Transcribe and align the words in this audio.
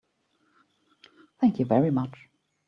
Thank 1.39 1.59
you 1.59 1.65
very 1.65 1.91
much. 1.91 2.27